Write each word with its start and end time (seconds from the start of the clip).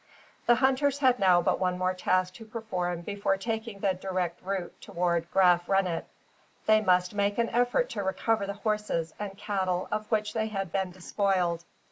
The 0.47 0.55
hunters 0.55 0.97
had 0.97 1.19
now 1.19 1.43
but 1.43 1.59
one 1.59 1.77
more 1.77 1.93
task 1.93 2.33
to 2.33 2.45
perform 2.45 3.01
before 3.01 3.37
taking 3.37 3.81
the 3.81 3.93
direct 3.93 4.41
route 4.41 4.73
towards 4.81 5.27
Graaf 5.27 5.69
Reinet. 5.69 6.05
They 6.65 6.81
must 6.81 7.13
make 7.13 7.37
an 7.37 7.49
effort 7.49 7.87
to 7.91 8.01
recover 8.01 8.47
the 8.47 8.53
horses 8.55 9.13
and 9.19 9.37
cattle 9.37 9.87
of 9.91 10.09
which 10.09 10.33
they 10.33 10.47
had 10.47 10.71
been 10.71 10.89
despoiled. 10.89 11.65